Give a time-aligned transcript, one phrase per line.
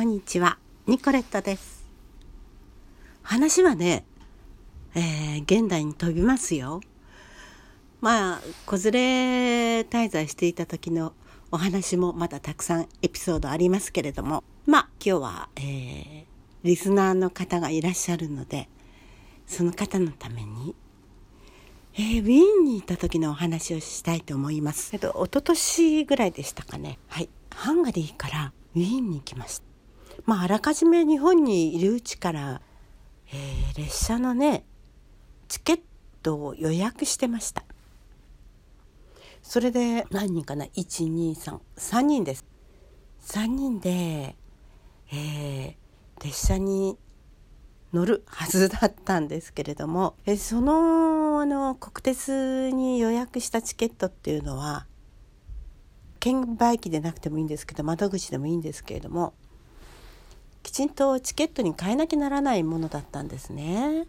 [0.00, 0.56] こんにちは。
[0.86, 1.84] ニコレットです。
[3.22, 4.06] 話はね、
[4.94, 6.80] えー、現代に飛びますよ。
[8.00, 11.12] まあ、子連れ滞在していた時の
[11.50, 16.24] お話もまだたくさんエピソードありますけれども、まあ、今日は、えー、
[16.62, 18.70] リスナーの方がいらっしゃるので、
[19.46, 20.74] その方のために、
[21.92, 24.92] えー、ウィーンにいた時のお話をしたいと思います。
[24.94, 26.98] えっと、一昨年ぐらいでしたかね。
[27.08, 27.28] はい。
[27.54, 29.69] ハンガリーからウィーンに行きました。
[30.24, 32.60] まあ、あらかじめ日本にいるうちから、
[33.32, 34.64] えー、列車のね、
[35.48, 35.80] チケッ
[36.22, 37.64] トを予約してました。
[39.42, 42.44] それで何人かな？1233、人です。
[43.22, 44.36] 3人で、
[45.12, 46.98] えー、列車に
[47.92, 54.86] 乗るはずだったんですけれども、えそのあの国鉄に予約したチケットっていうのは
[56.20, 59.32] 券売機でなくてもいいんですけど窓口でもいいんですけれども
[60.62, 64.06] きちんとチケットに変えなきゃならないものだったんですね。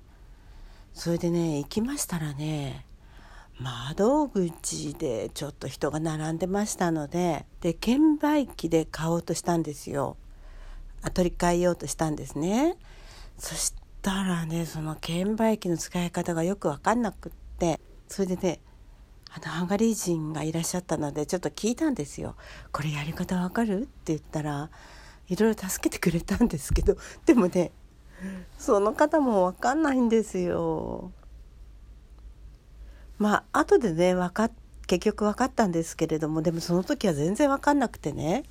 [0.93, 2.85] それでね行きましたらね
[3.59, 10.17] 窓口でちょっと人が並んでましたのでで券売機で買おうとしたんですよ。
[11.03, 12.75] あ取り替えようとしたんですね。
[13.37, 18.59] そしたらねその券売機の使い方がよく分かんなくってそれでね
[19.33, 22.35] あのハンガリー人がいらっしゃったのでちょっと聞いたんですよ。
[22.71, 23.83] これやり方わかる？
[23.83, 24.69] って言ったら
[25.31, 27.71] いろいろ助けてくれたんですけど でもね
[28.59, 31.11] その方もわかんないんですよ。
[33.17, 34.51] まあ後でね分か
[34.87, 38.43] 結局分かったんですけれどもでもその時は全然分かんなくてね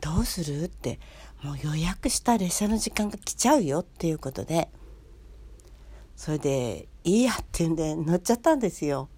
[0.00, 0.98] どうするって
[1.42, 4.70] もう予約した列車の時間が来ちゃうよっていうことで
[6.16, 9.08] それでいいやっていうんで乗っちゃったんですよ。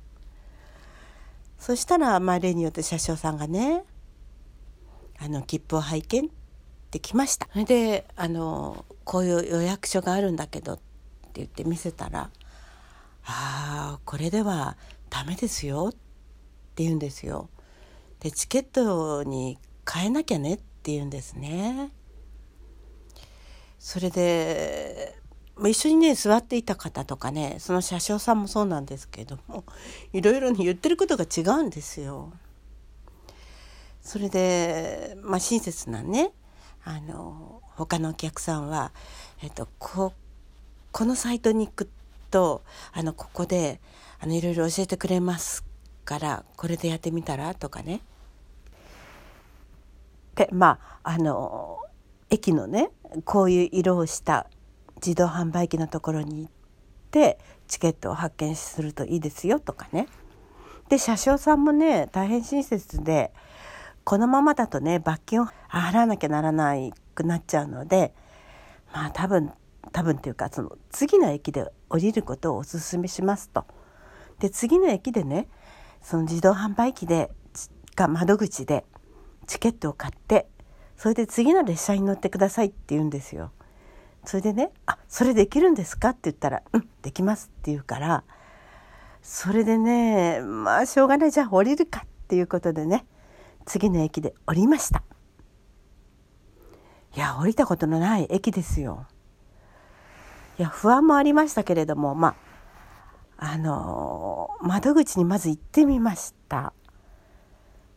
[1.61, 3.85] そしたら、まあ、例によって車掌さんがね、
[5.19, 6.40] あの、切符を拝見って
[6.99, 7.49] 来ました。
[7.53, 10.83] それで、あの、こういう予約書があるんだけどって
[11.35, 12.31] 言って見せたら、
[13.25, 14.77] ああ、これでは
[15.09, 17.49] ダメですよって言うんですよ。
[18.21, 19.59] で、チケットに
[19.91, 21.93] 変えなきゃねって言うんですね。
[23.79, 25.21] それで、
[25.69, 29.65] 一緒にね座っていた方とかねその車掌さんもそうなんですけれども
[30.13, 32.33] いろいろ、ね、言ってることが違うんですよ。
[34.01, 36.33] それで、まあ、親切なね
[36.85, 38.93] あの他のお客さんは、
[39.43, 40.13] えっと、こ
[40.93, 41.89] このサイトに行く
[42.31, 43.81] とあのここで
[44.19, 45.65] あのいろいろ教えてくれます
[46.05, 48.01] からこれでやってみたらとかね。
[50.35, 51.79] でまああの
[52.31, 52.91] 駅のね
[53.25, 54.47] こういう色をした
[54.97, 56.51] 自動販売機のところに行っ
[57.11, 60.07] てチケットを発見するといいですよとかね。
[60.89, 63.33] で車掌さんもね大変親切で
[64.05, 66.75] このままだとね罰金を払わなきゃならな
[67.15, 68.15] くなっちゃうので
[68.93, 69.53] まあ多分
[69.93, 73.65] 多分っていうかその次の駅で降りることをお勧めしますと。
[74.39, 75.49] で次の駅でね
[76.03, 77.31] その自動販売機で
[78.01, 78.87] か窓口で
[79.47, 80.49] チケットを買って
[80.97, 83.53] それで次の列車に乗ってくださいって言うんですよ。
[84.25, 88.25] それでね「あそれできるんですか?」って言ったら「うんできます」って言うから
[89.23, 93.07] それでねまあしょうがないじゃあ降りるかっていうことでね
[93.65, 95.03] 次の駅で降りました。
[97.17, 99.07] いや降りたことのない駅ですよ。
[100.59, 102.37] いや不安もありましたけれどもま
[103.39, 106.73] ああの窓口にまず行ってみました。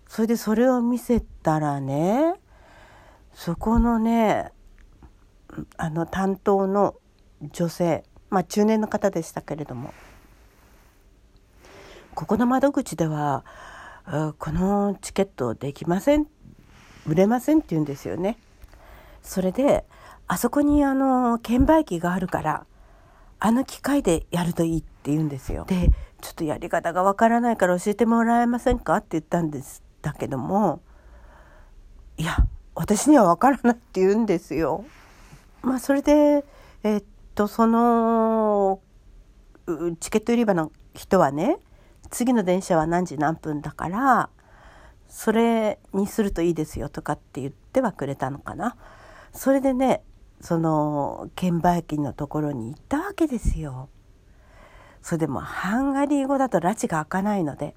[0.08, 2.36] それでそれを見せたらね
[3.34, 4.52] そこのね
[5.78, 6.96] あの担当の
[7.42, 9.94] 女性まあ中年の方でしたけれども
[12.16, 13.44] ここの窓口では
[14.06, 16.28] このチケットできません
[17.06, 18.38] 売れませんって言うんですよね。
[19.22, 19.86] それで
[20.28, 22.66] あそこにあの券売機があるから
[23.40, 25.66] あの機械でやるといいって言うんですよ。
[25.68, 25.90] で
[26.22, 30.82] ちょっとやり方がわからないから教えてもらえませんかって言ったんですだけども
[32.18, 32.38] いや
[32.76, 34.86] 私にはわからないって言うんですよ。
[35.62, 36.46] まあそれで
[36.84, 37.04] えー、っ
[37.36, 38.80] とその
[40.00, 41.58] チケット売り場の人はね
[42.14, 44.30] 次の電車は何時何分だから
[45.10, 48.76] それにするといいですよとかって言ってはくれたのかな。
[49.32, 50.04] それでね
[50.40, 53.90] その券売機のところに行ったわけですよ。
[55.02, 57.76] それでもハンガリー語だと埒が明かないので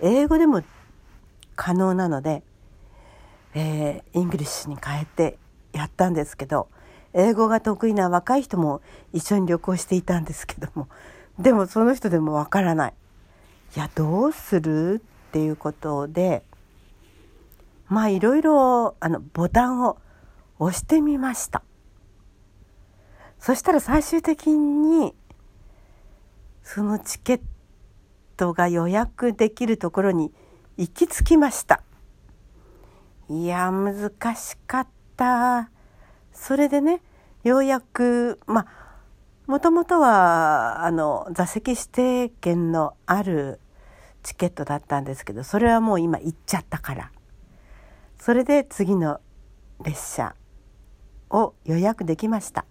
[0.00, 0.62] 英語でも
[1.56, 2.44] 可能なので、
[3.54, 5.38] えー、 English に変えて
[5.72, 6.68] やったんですけど
[7.12, 8.82] 英語が得意な若い人も
[9.12, 10.88] 一緒に旅行していたんですけども
[11.38, 12.94] でもその人でもわからない
[13.76, 15.02] いやどうする？
[15.28, 16.44] っていうことで
[17.88, 19.98] まあいろいろあのボタンを
[20.60, 21.62] 押してみました。
[23.40, 25.12] そしたら最終的に
[26.62, 27.40] そのチケッ
[28.36, 30.32] トが予約できるところに
[30.76, 31.82] 行き着きました。
[33.28, 35.68] いや難しかった。
[36.32, 37.02] それでね
[37.42, 38.66] ようやくまあ
[39.46, 43.60] もともとはあの座席指定券のある
[44.24, 47.12] チケットだったんですけどそれはもう今行っちゃったから。
[48.18, 49.20] それで次の
[49.84, 50.34] 列車
[51.30, 52.64] を予約できました。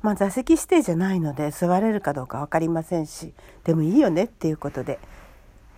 [0.00, 3.34] まあ、座席指定じゃないので座れるかどうか分かりませんし
[3.64, 5.00] でもいいよねっていうことで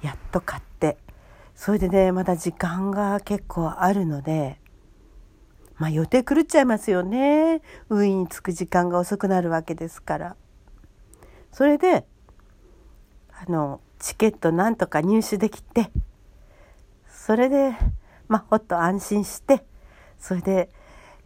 [0.02, 0.98] やっと買って。
[1.54, 4.58] それでねまだ時間が結構あるので
[5.78, 7.62] まあ予定狂っちゃいますよね。
[7.88, 10.36] ウィーンに着く時間が遅くなるわけですから。
[11.50, 12.06] それで
[13.32, 15.90] あのチケットなんとか入手できて
[17.06, 17.76] それで
[18.28, 19.62] まあほっと安心して
[20.18, 20.70] それで、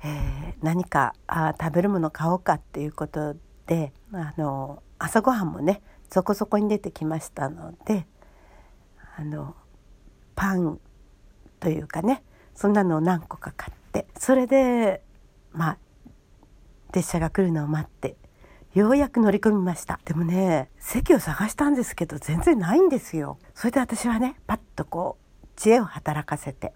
[0.05, 3.37] えー、何かあ食べるもの買おうかっていうこと
[3.67, 8.07] であの朝ごはんもねそこそこに出てきましたので
[9.17, 9.55] あの
[10.35, 10.79] パン
[11.61, 12.23] というかね
[12.55, 15.03] そんなのを何個か買ってそれで
[15.53, 15.79] まあ
[16.93, 18.17] 列車が来るのを待って
[18.75, 20.01] ようやく乗り込みました。
[20.05, 23.39] でもね席を探したんですけど全然ないんですよ。
[23.55, 26.73] それで私はねパッとこう知恵を働かせて。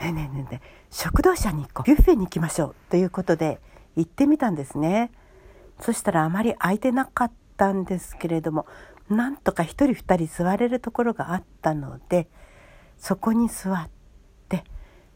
[0.00, 3.60] ねえねえねえねえ食堂車に行こうビュッフェに行きましょうということで
[3.96, 5.10] 行ってみたんですね。
[5.80, 8.66] そしたらあまり空いてなかったんですけれども
[9.08, 12.28] なんとか1人2人座れるところがあったので
[12.98, 13.90] そこに座っ
[14.48, 14.64] て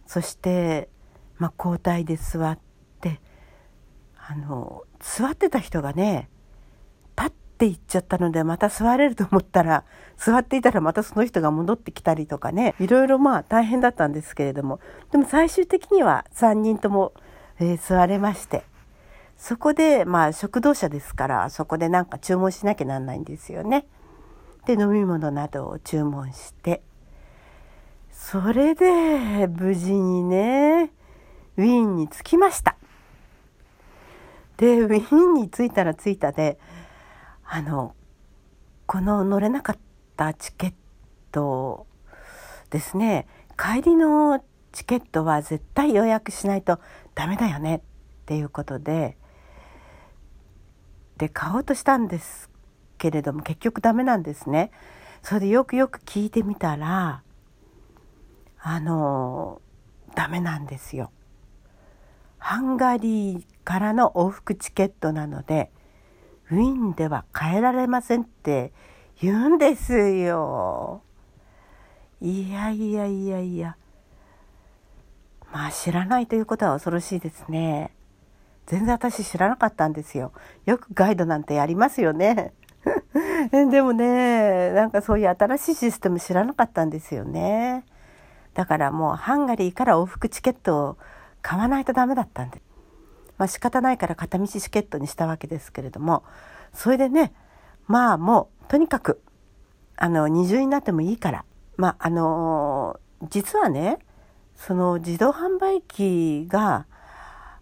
[0.07, 0.89] そして、
[1.39, 2.59] まあ、交代で座っ
[3.01, 3.21] て
[4.17, 6.31] あの座ってた人がね
[7.15, 9.85] パって行っちゃったのでまた座れると思ったら
[10.17, 14.81] 座っていたらまたその人が戻ってきたりとかねいろいろまあ大変だったんですけれども
[15.13, 17.13] でも最終的には3人とも、
[17.61, 18.65] えー、座れまして
[19.37, 23.87] そこでまあ食堂車ですからそこでなんか注文しなきゃなんないんですよね。
[24.65, 26.83] で飲み物などを注文して
[28.11, 30.91] それで無事にね
[31.59, 32.77] ウィーンに着きました。
[34.57, 36.59] でウィーンに着いたら着いたで
[37.45, 37.95] あの
[38.87, 39.79] この乗れなかっ
[40.17, 40.75] たチケッ
[41.33, 41.87] ト
[42.71, 43.27] ですね
[43.59, 44.43] 帰りの
[44.73, 46.81] チケットは絶対予約しないと
[47.15, 47.81] ダメだよねっ
[48.27, 49.17] ていうことで
[51.17, 52.51] で買おうとしたんです
[52.99, 54.71] けれども結局ダメなんですね。
[55.23, 57.23] それでよくよく聞いてみたら
[58.61, 59.63] あの
[60.15, 61.11] ダメなんですよ。
[62.45, 65.71] ハンガリーからの往復チケットなので
[66.51, 68.75] ウィーンでは変えられませんって
[69.23, 71.01] 言うんですよ。
[72.21, 73.79] いやいやいやいや。
[75.55, 77.93] まあ知らないということは恐ろしいですね。
[78.67, 80.33] 全然私知らなかったんですよ。
[80.67, 82.53] よくガイドなんてやりますよね。
[83.71, 87.87] でもね、なんかそういう新しいシステム知らなかったんですよね。
[88.53, 90.99] だからもうハンガリーから往復チケットを
[91.45, 92.63] 買わないとダメだったんです。
[93.37, 96.25] まあ仕方ないから片道チケットにしたわけですけれども
[96.73, 97.35] それでね
[97.87, 99.21] まあもうとにかく
[99.97, 101.45] あの二重になってもいいから
[101.77, 102.99] まああの
[103.29, 103.99] 実はね
[104.55, 106.87] その自動販売機が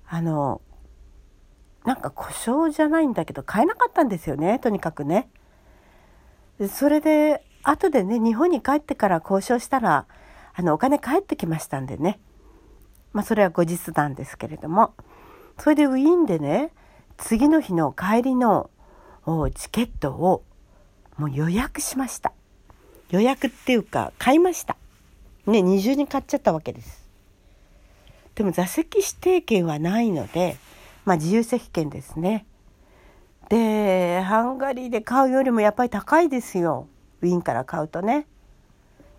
[0.07, 0.61] あの
[1.85, 5.29] なんか故障じゃないんだけど買えなかったんですよねとにかくね。
[6.69, 10.07] それで後でね日本に帰ってから交渉したら
[10.55, 12.21] あのお金返ってきましたんでね
[13.13, 14.95] まあそれは後日なんですけれども。
[15.59, 16.71] それでウィーンでね
[17.19, 18.71] 次の日の帰りの
[19.55, 20.43] チケットを
[21.19, 22.33] もう予約しました。
[23.11, 24.77] 予約っていうか買いました。
[25.47, 27.07] ね二重に買っちゃったわけです。
[28.35, 30.57] でも座席指定券はないので
[31.05, 32.47] まあ自由席券ですね。
[33.51, 36.89] でハンガリーで買うよりもやっぱり高いですよ。
[37.21, 38.27] ウィーンから買うとね。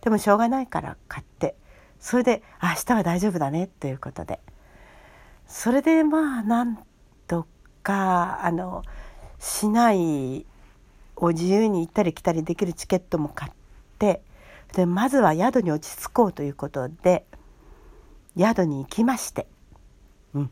[0.02, 1.56] でもしょうがないから買って。
[2.04, 4.42] それで明日は大丈夫だねということで。
[5.48, 6.78] それでまあなん
[7.28, 7.48] と
[7.82, 8.84] かあの
[9.40, 10.46] 市内
[11.16, 13.52] を自由に行ったり来たりできるチケットも買っ
[14.00, 14.22] て
[14.74, 17.24] でまずは宿に落ち着こうということで
[18.38, 19.48] 宿に行きまして、
[20.34, 20.52] うん、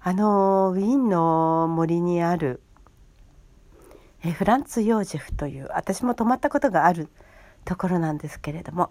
[0.00, 2.62] あのウィーンの森にある
[4.24, 7.08] えフランツ・ヨージェフという私も泊まったことがある
[7.66, 8.90] ところなんですけれども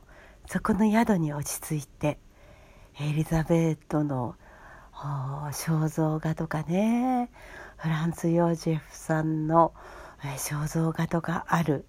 [0.51, 2.17] そこの宿に落ち着いて
[2.99, 4.33] エリザベートの
[5.53, 7.29] 肖像画とかね
[7.77, 9.73] フランツ・ヨージェフさんの、
[10.23, 11.85] え肖像画とかある、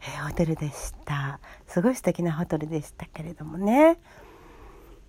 [0.00, 1.40] えホテルでした。
[1.68, 3.98] すごい素敵なホテルでしたけれどもね。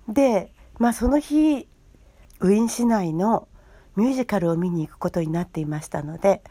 [0.07, 1.67] でまあその日
[2.41, 3.47] ウィーン市内の
[3.95, 6.43] ミュージカルを見に行くことになっていましたので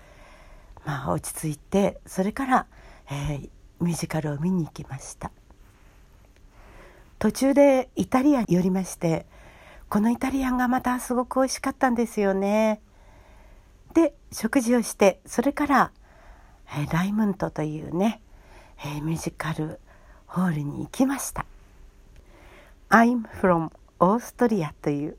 [0.85, 2.67] まあ落ち着いてそれから、
[3.09, 5.31] えー、ミュージカルを見に行きました。
[7.23, 9.27] 途中でイタリアン寄りまして
[9.89, 12.81] このイタリアンがまたすごく美味しかったんですよね。
[13.95, 15.93] で食事をしてそれから、
[16.77, 18.21] えー、ライムントというね、
[18.81, 19.79] えー、ミュージカル
[20.27, 21.47] ホールに行きました。
[22.89, 25.17] I'm from Austria という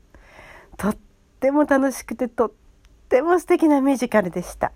[0.76, 0.96] とっ
[1.40, 2.52] ても楽しくてとっ
[3.08, 4.72] ても素敵なミュージカルでした。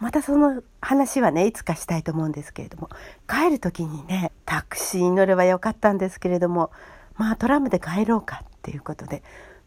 [0.00, 2.88] またその話はねいつかしたいと思うんですけれども
[3.28, 6.70] 帰る時にねタクシーに乗ればよかったんですけれども
[7.16, 9.22] まあトラムで帰ろうかっていうことで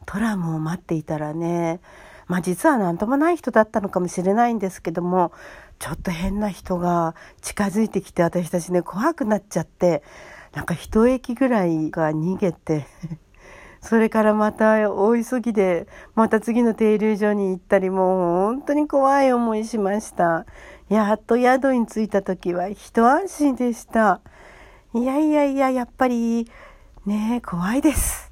[0.05, 1.81] トラムを待っていたらね
[2.27, 5.33] まあ実は何ともない人だったのかもしれないんですけども
[5.79, 10.03] ちょっと変な人が近づいてきて私たちね怖くなっちゃって
[10.53, 12.85] なんか一駅ぐらいが逃げて
[13.81, 20.45] それからまた大急ぎでまた次の停留所に行ったりもう本当に怖い思いしました。
[20.87, 24.21] やっと宿に着いた時は一安心でした。
[24.93, 26.49] いやいやいややっぱり
[27.05, 28.30] ね怖いです。